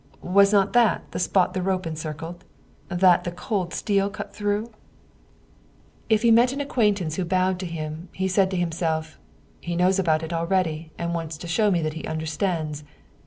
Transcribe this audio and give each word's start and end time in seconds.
Was 0.33 0.51
not 0.51 0.73
that 0.73 1.03
the 1.11 1.19
spot 1.19 1.53
the 1.53 1.61
rope 1.61 1.85
encircled? 1.85 2.43
that 2.87 3.23
the 3.23 3.29
cold 3.31 3.71
steel 3.71 4.09
cut 4.09 4.33
through? 4.33 4.61
92 4.61 4.67
Wilhelm 4.67 4.81
Hauff 4.81 6.05
If 6.09 6.21
he 6.23 6.31
met 6.31 6.51
an 6.53 6.59
acquaintance 6.61 7.15
who 7.17 7.23
bowed 7.25 7.59
to 7.59 7.67
him, 7.67 8.09
he 8.11 8.27
said 8.27 8.49
to 8.49 8.57
himself:" 8.57 9.19
He 9.61 9.75
knows 9.75 9.99
about 9.99 10.23
it 10.23 10.33
already, 10.33 10.91
and 10.97 11.13
wants 11.13 11.37
to 11.37 11.47
show 11.47 11.69
me 11.69 11.83
that 11.83 11.93
he 11.93 12.05
understands." 12.07 12.83